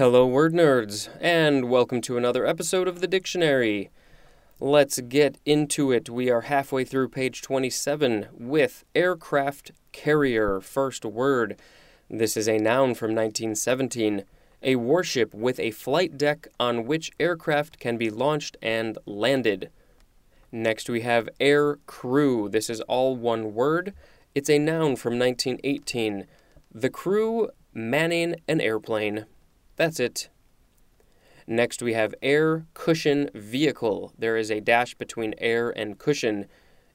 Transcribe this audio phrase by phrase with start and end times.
[0.00, 3.90] Hello, word nerds, and welcome to another episode of the dictionary.
[4.58, 6.08] Let's get into it.
[6.08, 11.60] We are halfway through page 27 with aircraft carrier, first word.
[12.08, 14.24] This is a noun from 1917,
[14.62, 19.68] a warship with a flight deck on which aircraft can be launched and landed.
[20.50, 22.48] Next, we have air crew.
[22.48, 23.92] This is all one word.
[24.34, 26.26] It's a noun from 1918.
[26.74, 29.26] The crew manning an airplane.
[29.80, 30.28] That's it.
[31.46, 34.12] Next, we have air cushion vehicle.
[34.18, 36.44] There is a dash between air and cushion.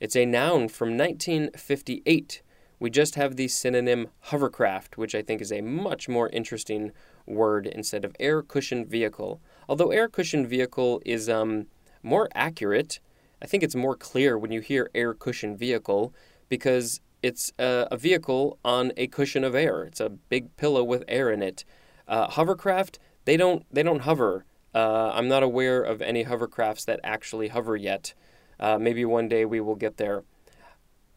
[0.00, 2.42] It's a noun from 1958.
[2.78, 6.92] We just have the synonym hovercraft, which I think is a much more interesting
[7.24, 9.40] word instead of air cushion vehicle.
[9.66, 11.68] Although air cushion vehicle is um,
[12.02, 13.00] more accurate,
[13.40, 16.12] I think it's more clear when you hear air cushion vehicle
[16.50, 19.84] because it's a, a vehicle on a cushion of air.
[19.84, 21.64] It's a big pillow with air in it.
[22.06, 24.44] Uh, hovercraft, they don't they don't hover.
[24.74, 28.14] Uh, I'm not aware of any hovercrafts that actually hover yet.
[28.58, 30.24] Uh, maybe one day we will get there.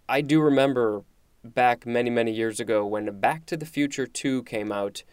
[0.08, 1.04] I do remember
[1.44, 5.04] back many many years ago when Back to the Future 2 came out.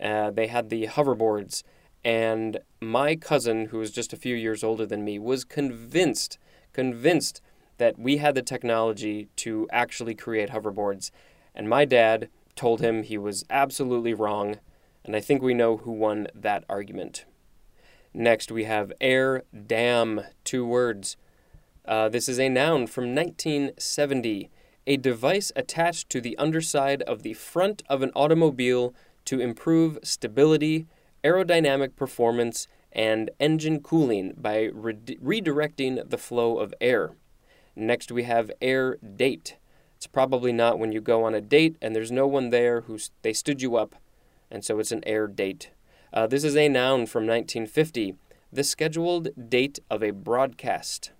[0.00, 1.62] Uh, they had the hoverboards,
[2.04, 6.38] and my cousin, who was just a few years older than me, was convinced
[6.72, 7.40] convinced
[7.78, 11.10] that we had the technology to actually create hoverboards.
[11.54, 14.56] And my dad told him he was absolutely wrong,
[15.06, 17.24] and I think we know who won that argument.
[18.12, 21.16] Next, we have air dam, two words.
[21.84, 24.50] Uh, this is a noun from 1970,
[24.86, 28.94] a device attached to the underside of the front of an automobile
[29.26, 30.86] to improve stability,
[31.22, 37.12] aerodynamic performance, and engine cooling by re- redirecting the flow of air.
[37.76, 39.56] Next, we have air date.
[39.96, 42.98] It's probably not when you go on a date and there's no one there who
[43.22, 43.94] they stood you up,
[44.56, 45.70] and so it's an air date.
[46.14, 48.14] Uh, this is a noun from 1950,
[48.50, 51.12] the scheduled date of a broadcast.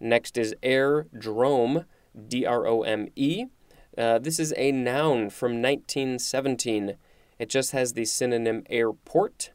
[0.00, 1.84] Next is air drome,
[2.28, 3.44] D R O M E.
[3.98, 6.96] Uh, this is a noun from 1917.
[7.38, 9.50] It just has the synonym airport.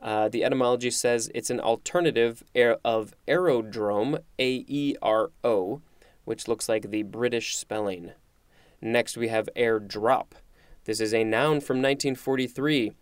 [0.00, 5.80] Uh, the etymology says it's an alternative air of aerodrome, A E R O,
[6.24, 8.10] which looks like the British spelling.
[8.80, 10.32] Next, we have airdrop.
[10.84, 12.92] This is a noun from 1943.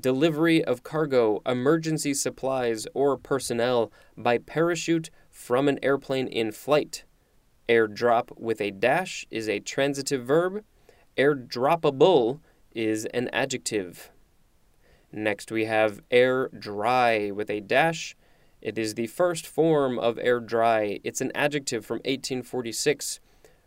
[0.00, 7.04] Delivery of cargo, emergency supplies, or personnel by parachute from an airplane in flight.
[7.68, 10.64] Airdrop with a dash is a transitive verb.
[11.16, 12.40] Airdroppable
[12.74, 14.10] is an adjective.
[15.12, 18.16] Next, we have air dry with a dash.
[18.60, 20.98] It is the first form of air dry.
[21.04, 23.20] It's an adjective from 1846.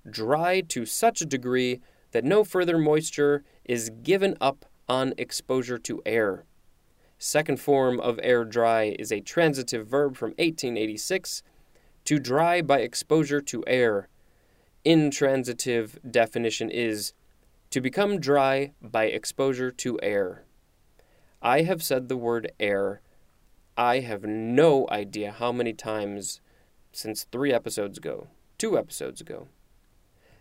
[0.09, 1.79] Dry to such a degree
[2.11, 6.43] that no further moisture is given up on exposure to air.
[7.17, 11.41] Second form of air dry is a transitive verb from 1886
[12.03, 14.09] to dry by exposure to air.
[14.83, 17.13] Intransitive definition is
[17.69, 20.43] to become dry by exposure to air.
[21.41, 22.99] I have said the word air.
[23.77, 26.41] I have no idea how many times
[26.91, 28.27] since three episodes ago,
[28.57, 29.47] two episodes ago.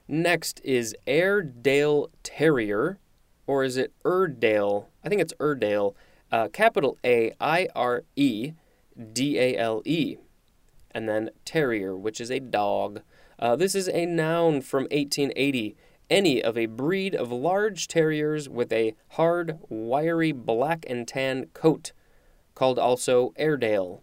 [0.08, 2.98] Next is Airedale Terrier,
[3.50, 4.86] or is it Erdale?
[5.04, 5.94] I think it's Erdale.
[6.30, 8.52] Uh, capital A I R E
[9.12, 10.18] D A L E.
[10.92, 13.00] And then Terrier, which is a dog.
[13.40, 15.76] Uh, this is a noun from 1880
[16.08, 21.92] any of a breed of large terriers with a hard, wiry black and tan coat,
[22.54, 24.02] called also Airedale.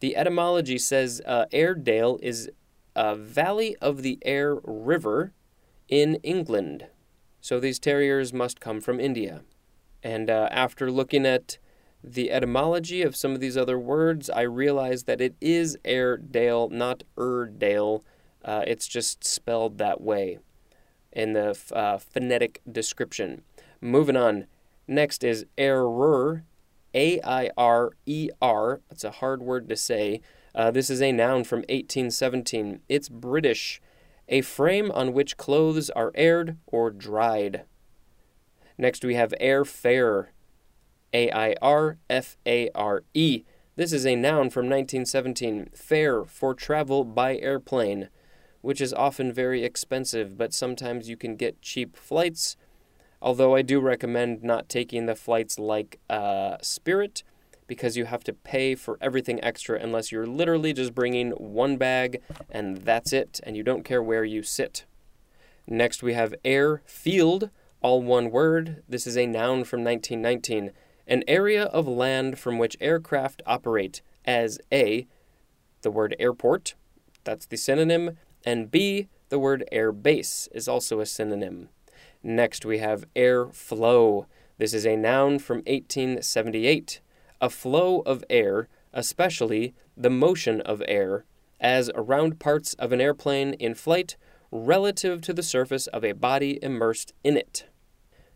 [0.00, 2.50] The etymology says uh, Airedale is
[2.94, 5.32] a valley of the Aire River
[5.88, 6.86] in England.
[7.40, 9.42] So these terriers must come from India.
[10.02, 11.58] And uh, after looking at
[12.02, 17.02] the etymology of some of these other words, I realized that it is Airedale, not
[17.16, 18.02] Erdale.
[18.44, 20.38] Uh, it's just spelled that way
[21.12, 23.42] in the uh, phonetic description.
[23.80, 24.46] Moving on.
[24.86, 26.44] Next is airer,
[26.94, 28.80] A I R E R.
[28.88, 30.20] That's a hard word to say.
[30.54, 32.80] Uh, this is a noun from 1817.
[32.88, 33.80] It's British,
[34.28, 37.64] a frame on which clothes are aired or dried.
[38.76, 40.28] Next we have airfare,
[41.12, 43.44] A I R F A R E.
[43.76, 45.70] This is a noun from 1917.
[45.74, 48.08] Fare for travel by airplane
[48.60, 52.56] which is often very expensive, but sometimes you can get cheap flights.
[53.20, 57.22] Although I do recommend not taking the flights like uh, Spirit
[57.68, 62.20] because you have to pay for everything extra unless you're literally just bringing one bag
[62.50, 64.84] and that's it, and you don't care where you sit.
[65.68, 67.50] Next, we have airfield,
[67.80, 68.82] all one word.
[68.88, 70.72] This is a noun from 1919.
[71.08, 75.06] an area of land from which aircraft operate as A,
[75.80, 76.74] the word airport,
[77.24, 81.70] that's the synonym, and B, the word air base is also a synonym.
[82.22, 84.26] Next, we have air flow.
[84.58, 87.00] This is a noun from 1878.
[87.40, 91.24] A flow of air, especially the motion of air,
[91.60, 94.16] as around parts of an airplane in flight
[94.50, 97.66] relative to the surface of a body immersed in it.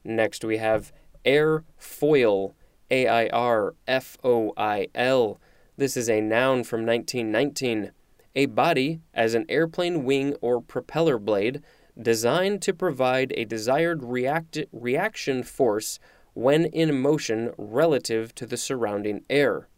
[0.04, 0.92] Next, we have
[1.24, 2.54] airfoil.
[2.92, 5.40] A I R F O I L.
[5.78, 7.90] This is a noun from 1919.
[8.34, 11.62] A body, as an airplane wing or propeller blade,
[12.00, 15.98] designed to provide a desired react- reaction force
[16.34, 19.68] when in motion relative to the surrounding air.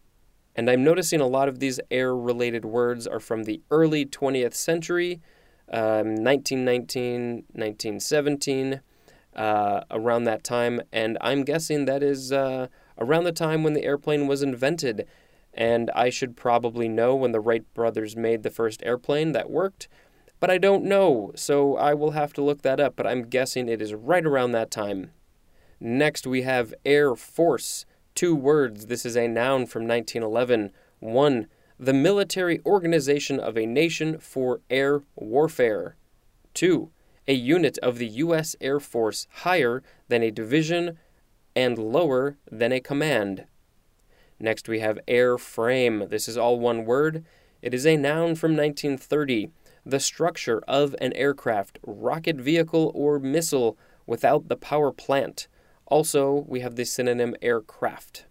[0.57, 4.55] And I'm noticing a lot of these air related words are from the early 20th
[4.55, 5.21] century,
[5.73, 8.81] um, 1919, 1917,
[9.35, 10.81] uh, around that time.
[10.93, 12.69] And I'm guessing that is uh,
[12.99, 15.09] around the time when the airplane was invented.
[15.53, 19.89] And I should probably know when the Wright brothers made the first airplane that worked,
[20.41, 23.69] but I don't know, so I will have to look that up, but I'm guessing
[23.69, 25.13] it is right around that time.
[25.81, 27.85] Next, we have Air Force.
[28.15, 28.87] Two words.
[28.87, 30.71] This is a noun from 1911.
[31.01, 31.49] One,
[31.79, 35.97] the military organization of a nation for air warfare.
[36.55, 36.91] Two,
[37.27, 38.55] a unit of the U.S.
[38.61, 40.99] Air Force higher than a division
[41.57, 43.45] and lower than a command.
[44.39, 46.11] Next, we have airframe.
[46.11, 47.25] This is all one word.
[47.63, 49.51] It is a noun from 1930.
[49.87, 53.77] The structure of an aircraft, rocket vehicle, or missile
[54.07, 55.49] without the power plant.
[55.87, 58.27] Also, we have the synonym aircraft.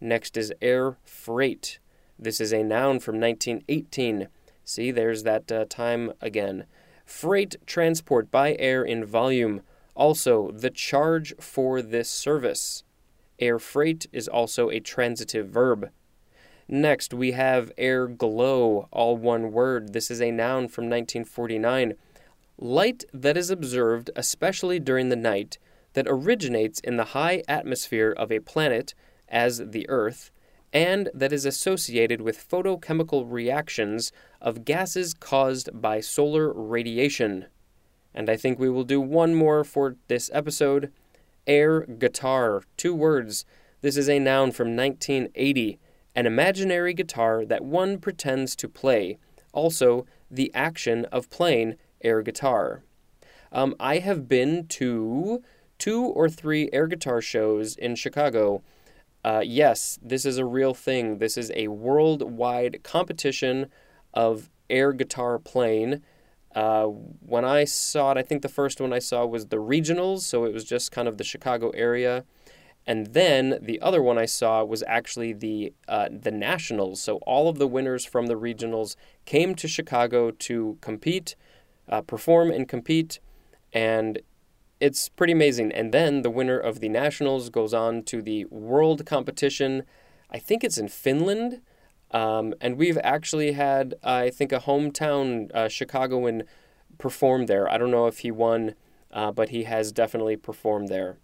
[0.00, 1.78] Next is air freight.
[2.18, 4.28] This is a noun from 1918.
[4.64, 6.66] See, there's that uh, time again.
[7.04, 9.62] Freight transport by air in volume.
[9.94, 12.84] Also, the charge for this service.
[13.38, 15.90] Air freight is also a transitive verb.
[16.68, 19.92] Next, we have air glow, all one word.
[19.92, 21.94] This is a noun from 1949.
[22.58, 25.58] Light that is observed, especially during the night,
[25.94, 28.94] that originates in the high atmosphere of a planet,
[29.28, 30.30] as the Earth,
[30.72, 37.46] and that is associated with photochemical reactions of gases caused by solar radiation.
[38.14, 40.92] And I think we will do one more for this episode
[41.46, 43.44] air guitar, two words.
[43.80, 45.78] This is a noun from 1980,
[46.14, 49.18] an imaginary guitar that one pretends to play.
[49.52, 52.84] Also, the action of playing air guitar.
[53.50, 55.42] Um, I have been to
[55.82, 58.62] two or three air guitar shows in Chicago.
[59.24, 61.18] Uh, yes, this is a real thing.
[61.18, 63.66] This is a worldwide competition
[64.14, 66.00] of air guitar playing.
[66.54, 70.20] Uh, when I saw it, I think the first one I saw was the regionals,
[70.20, 72.24] so it was just kind of the Chicago area.
[72.86, 77.00] And then the other one I saw was actually the uh, the nationals.
[77.00, 78.94] So all of the winners from the regionals
[79.24, 81.34] came to Chicago to compete,
[81.88, 83.18] uh, perform and compete,
[83.72, 84.20] and
[84.82, 85.70] it's pretty amazing.
[85.70, 89.84] And then the winner of the nationals goes on to the world competition.
[90.28, 91.60] I think it's in Finland.
[92.10, 96.42] Um, and we've actually had, I think, a hometown uh, Chicagoan
[96.98, 97.70] perform there.
[97.70, 98.74] I don't know if he won,
[99.12, 101.18] uh, but he has definitely performed there.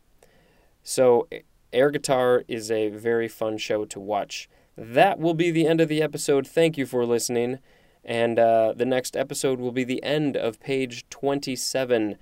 [0.84, 1.26] So,
[1.72, 4.49] air guitar is a very fun show to watch.
[4.76, 6.46] That will be the end of the episode.
[6.46, 7.58] Thank you for listening.
[8.05, 12.17] And uh, the next episode will be the end of page 27.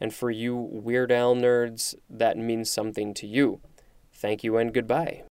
[0.00, 3.60] And for you Weird Al nerds, that means something to you.
[4.12, 5.24] Thank you and goodbye.